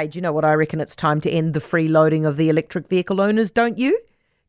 Hey, 0.00 0.06
do 0.06 0.16
you 0.16 0.22
know 0.22 0.32
what? 0.32 0.46
I 0.46 0.54
reckon 0.54 0.80
it's 0.80 0.96
time 0.96 1.20
to 1.20 1.30
end 1.30 1.52
the 1.52 1.60
freeloading 1.60 2.26
of 2.26 2.38
the 2.38 2.48
electric 2.48 2.88
vehicle 2.88 3.20
owners, 3.20 3.50
don't 3.50 3.76
you? 3.76 4.00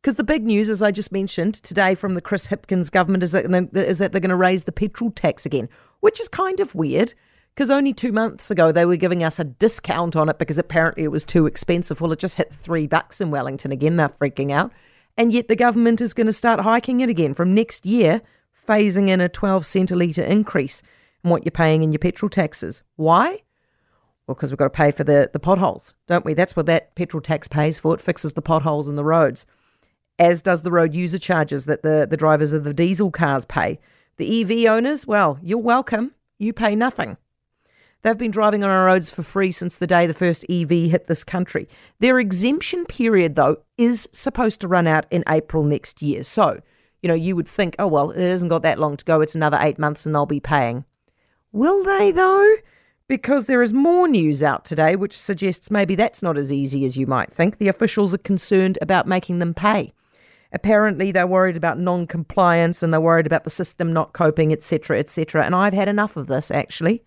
Because 0.02 0.16
the 0.16 0.24
big 0.24 0.46
news, 0.46 0.70
as 0.70 0.82
I 0.82 0.92
just 0.92 1.12
mentioned 1.12 1.56
today 1.56 1.94
from 1.94 2.14
the 2.14 2.22
Chris 2.22 2.48
Hipkins 2.48 2.90
government, 2.90 3.22
is 3.22 3.34
that, 3.34 3.44
is 3.74 4.00
that 4.00 4.14
they're 4.14 4.22
going 4.22 4.30
to 4.30 4.38
raise 4.38 4.64
the 4.64 4.72
petrol 4.72 5.12
tax 5.12 5.46
again, 5.46 5.68
which 6.00 6.22
is 6.22 6.30
kind 6.30 6.62
of 6.62 6.74
weird 6.74 7.14
because 7.54 7.70
only 7.70 7.92
two 7.92 8.14
months 8.14 8.50
ago 8.50 8.72
they 8.72 8.86
were 8.86 8.96
giving 8.96 9.26
us 9.26 9.40
a 9.40 9.44
discount 9.44 10.16
on 10.16 10.30
it 10.30 10.40
because 10.40 10.58
apparently 10.58 11.04
it 11.04 11.12
was 11.12 11.26
too 11.26 11.48
expensive. 11.48 12.00
Well, 12.00 12.14
it 12.14 12.20
just 12.20 12.38
hit 12.38 12.54
three 12.54 12.88
bucks 12.88 13.20
in 13.20 13.30
Wellington 13.30 13.74
again. 13.74 13.98
They're 13.98 14.08
freaking 14.08 14.54
out. 14.54 14.72
And 15.18 15.34
yet 15.34 15.50
the 15.50 15.58
government 15.58 16.00
is 16.00 16.14
going 16.14 16.28
to 16.28 16.32
start 16.32 16.62
hiking 16.62 17.02
it 17.02 17.10
again 17.10 17.34
from 17.34 17.54
next 17.54 17.86
year, 17.86 18.22
phasing 18.66 19.10
in 19.10 19.20
a 19.20 19.28
12 19.28 19.66
cent 19.66 19.92
litre 19.92 20.24
increase 20.24 20.82
in 21.26 21.30
what 21.30 21.44
you're 21.44 21.52
paying 21.52 21.84
in 21.84 21.92
your 21.92 22.00
petrol 22.00 22.30
taxes. 22.30 22.84
Why? 22.96 23.42
Well, 24.32 24.36
because 24.36 24.50
we've 24.50 24.58
got 24.58 24.64
to 24.64 24.70
pay 24.70 24.92
for 24.92 25.04
the, 25.04 25.30
the 25.34 25.40
potholes, 25.40 25.94
don't 26.08 26.24
we? 26.24 26.34
That's 26.34 26.56
what 26.56 26.66
that 26.68 26.96
petrol 26.96 27.20
tax 27.20 27.50
pays 27.50 27.78
for. 27.78 27.94
It 27.94 28.00
fixes 28.00 28.32
the 28.32 28.42
potholes 28.42 28.88
in 28.88 28.96
the 28.96 29.04
roads 29.04 29.46
as 30.18 30.42
does 30.42 30.62
the 30.62 30.72
road 30.72 30.96
user 30.96 31.20
charges 31.20 31.66
that 31.66 31.84
the, 31.84 32.08
the 32.10 32.16
drivers 32.16 32.54
of 32.54 32.64
the 32.64 32.74
diesel 32.74 33.12
cars 33.12 33.44
pay. 33.44 33.78
The 34.16 34.42
EV 34.42 34.72
owners, 34.72 35.06
well, 35.06 35.38
you're 35.44 35.58
welcome. 35.58 36.14
You 36.40 36.54
pay 36.54 36.76
nothing. 36.76 37.18
They've 38.04 38.18
been 38.18 38.32
driving 38.32 38.64
on 38.64 38.70
our 38.70 38.86
roads 38.86 39.10
for 39.10 39.22
free 39.22 39.52
since 39.52 39.76
the 39.76 39.86
day 39.86 40.08
the 40.08 40.14
first 40.14 40.46
EV 40.50 40.70
hit 40.70 41.08
this 41.08 41.26
country. 41.26 41.68
Their 42.00 42.18
exemption 42.18 42.86
period, 42.86 43.36
though, 43.36 43.58
is 43.78 44.08
supposed 44.14 44.62
to 44.62 44.70
run 44.70 44.88
out 44.88 45.08
in 45.12 45.26
April 45.28 45.66
next 45.66 46.02
year. 46.02 46.24
So, 46.24 46.62
you 47.02 47.10
know, 47.10 47.16
you 47.16 47.36
would 47.36 47.50
think, 47.50 47.76
oh, 47.80 47.88
well, 47.88 48.12
it 48.12 48.30
hasn't 48.30 48.50
got 48.50 48.62
that 48.62 48.80
long 48.80 48.96
to 48.96 49.04
go. 49.04 49.20
It's 49.20 49.36
another 49.36 49.58
eight 49.60 49.78
months 49.78 50.06
and 50.06 50.16
they'll 50.16 50.26
be 50.26 50.40
paying. 50.40 50.86
Will 51.52 51.84
they, 51.84 52.12
though? 52.12 52.56
Because 53.12 53.48
there 53.48 53.62
is 53.62 53.74
more 53.74 54.08
news 54.08 54.42
out 54.42 54.64
today 54.64 54.96
which 54.96 55.20
suggests 55.20 55.70
maybe 55.70 55.96
that's 55.96 56.24
not 56.24 56.38
as 56.38 56.54
easy 56.54 56.86
as 56.86 56.96
you 56.96 57.06
might 57.06 57.30
think. 57.30 57.58
The 57.58 57.68
officials 57.68 58.14
are 58.14 58.20
concerned 58.20 58.78
about 58.82 59.06
making 59.06 59.40
them 59.40 59.54
pay. 59.54 59.92
Apparently, 60.54 61.12
they're 61.12 61.28
worried 61.28 61.58
about 61.58 61.78
non 61.78 62.08
compliance 62.08 62.82
and 62.82 62.94
they're 62.94 63.02
worried 63.02 63.26
about 63.26 63.44
the 63.44 63.50
system 63.50 63.92
not 63.92 64.14
coping, 64.14 64.54
etc., 64.54 64.98
etc. 64.98 65.44
And 65.44 65.54
I've 65.54 65.74
had 65.74 65.90
enough 65.90 66.16
of 66.16 66.28
this, 66.28 66.52
actually. 66.52 67.04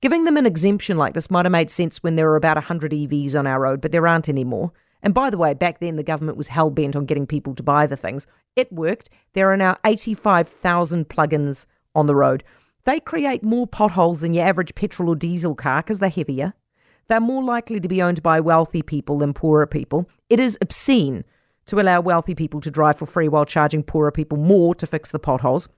Giving 0.00 0.26
them 0.26 0.36
an 0.36 0.46
exemption 0.46 0.96
like 0.96 1.14
this 1.14 1.28
might 1.28 1.44
have 1.44 1.50
made 1.50 1.72
sense 1.72 2.04
when 2.04 2.14
there 2.14 2.28
were 2.28 2.36
about 2.36 2.58
100 2.58 2.92
EVs 2.92 3.34
on 3.34 3.48
our 3.48 3.58
road, 3.58 3.80
but 3.80 3.90
there 3.90 4.06
aren't 4.06 4.28
anymore. 4.28 4.70
And 5.02 5.12
by 5.12 5.28
the 5.28 5.38
way, 5.38 5.54
back 5.54 5.80
then 5.80 5.96
the 5.96 6.04
government 6.04 6.38
was 6.38 6.46
hell 6.46 6.70
bent 6.70 6.94
on 6.94 7.06
getting 7.06 7.26
people 7.26 7.56
to 7.56 7.64
buy 7.64 7.88
the 7.88 7.96
things. 7.96 8.28
It 8.54 8.72
worked. 8.72 9.10
There 9.32 9.50
are 9.50 9.56
now 9.56 9.76
85,000 9.84 11.08
plug-ins 11.08 11.66
on 11.96 12.06
the 12.06 12.14
road. 12.14 12.44
They 12.84 13.00
create 13.00 13.44
more 13.44 13.66
potholes 13.66 14.20
than 14.20 14.34
your 14.34 14.46
average 14.46 14.74
petrol 14.74 15.10
or 15.10 15.16
diesel 15.16 15.54
car 15.54 15.82
because 15.82 15.98
they're 15.98 16.08
heavier. 16.08 16.54
They're 17.08 17.20
more 17.20 17.42
likely 17.42 17.80
to 17.80 17.88
be 17.88 18.00
owned 18.00 18.22
by 18.22 18.40
wealthy 18.40 18.82
people 18.82 19.18
than 19.18 19.34
poorer 19.34 19.66
people. 19.66 20.08
It 20.28 20.40
is 20.40 20.56
obscene 20.60 21.24
to 21.66 21.80
allow 21.80 22.00
wealthy 22.00 22.34
people 22.34 22.60
to 22.60 22.70
drive 22.70 22.98
for 22.98 23.06
free 23.06 23.28
while 23.28 23.44
charging 23.44 23.82
poorer 23.82 24.12
people 24.12 24.38
more 24.38 24.74
to 24.76 24.86
fix 24.86 25.10
the 25.10 25.18
potholes. 25.18 25.68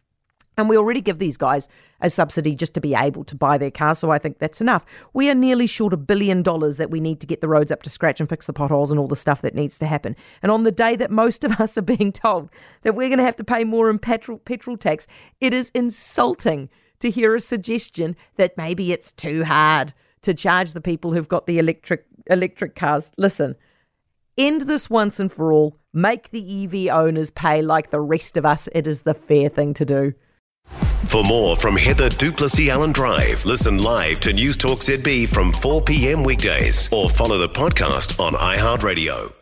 And 0.59 0.69
we 0.69 0.77
already 0.77 1.01
give 1.01 1.19
these 1.19 1.39
guys 1.39 1.69
a 2.03 2.11
subsidy 2.11 2.55
just 2.55 2.75
to 2.75 2.81
be 2.81 2.95
able 2.95 3.25
to 3.25 3.35
buy 3.35 3.57
their 3.57 3.71
car, 3.71 3.95
so 3.95 4.11
I 4.11 4.19
think 4.19 4.39
that's 4.39 4.61
enough. 4.61 4.85
We 5.15 5.31
are 5.31 5.35
nearly 5.35 5.67
short 5.67 5.95
a 5.95 5.97
billion 5.97 6.43
dollars 6.43 6.77
that 6.77 6.91
we 6.91 7.01
need 7.01 7.21
to 7.21 7.27
get 7.27 7.41
the 7.41 7.49
roads 7.49 7.73
up 7.73 7.83
to 7.85 7.91
scratch 7.91 8.21
and 8.21 8.29
fix 8.29 8.47
the 8.47 8.53
potholes 8.53 8.91
and 8.91 9.01
all 9.01 9.09
the 9.09 9.17
stuff 9.17 9.41
that 9.43 9.55
needs 9.55 9.79
to 9.79 9.87
happen. 9.87 10.15
And 10.43 10.53
on 10.53 10.65
the 10.65 10.73
day 10.73 10.95
that 10.97 11.11
most 11.11 11.43
of 11.45 11.53
us 11.61 11.79
are 11.79 11.83
being 11.83 12.13
told 12.13 12.51
that 12.83 12.95
we're 12.95 13.09
going 13.09 13.19
to 13.19 13.25
have 13.25 13.37
to 13.37 13.45
pay 13.45 13.65
more 13.65 13.89
in 13.89 13.99
petrol, 13.99 14.39
petrol 14.39 14.77
tax, 14.77 15.07
it 15.41 15.55
is 15.55 15.71
insulting 15.75 16.69
to 17.03 17.11
hear 17.11 17.37
a 17.37 17.41
suggestion 17.41 18.17
that 18.37 18.57
maybe 18.57 18.91
it's 18.91 19.13
too 19.13 19.45
hard 19.45 19.93
to 20.23 20.35
charge 20.35 20.73
the 20.73 20.81
people 20.81 21.13
who've 21.13 21.29
got 21.29 21.47
the 21.47 21.59
electric 21.59 22.07
electric 22.29 22.75
cars. 22.75 23.13
Listen, 23.19 23.57
End 24.39 24.63
this 24.63 24.89
once 24.89 25.21
and 25.21 25.31
for 25.31 25.53
all. 25.53 25.77
Make 25.93 26.31
the 26.31 26.65
EV 26.65 26.95
owners 26.95 27.31
pay 27.31 27.61
like 27.61 27.91
the 27.91 28.01
rest 28.01 28.37
of 28.37 28.47
us. 28.47 28.69
It 28.75 28.87
is 28.87 29.01
the 29.01 29.15
fair 29.15 29.49
thing 29.49 29.75
to 29.75 29.85
do. 29.85 30.15
For 31.05 31.23
more 31.25 31.57
from 31.57 31.77
Heather 31.77 32.09
du 32.09 32.33
Plessis-Allan 32.33 32.93
Drive, 32.93 33.45
listen 33.45 33.83
live 33.83 34.21
to 34.21 34.31
Newstalk 34.31 34.79
ZB 34.79 35.29
from 35.29 35.53
4 35.53 35.83
p.m. 35.83 36.25
weekdays 36.25 36.91
or 36.93 37.11
follow 37.11 37.37
the 37.37 37.49
podcast 37.49 38.19
on 38.19 38.33
iHeartRadio. 38.33 39.42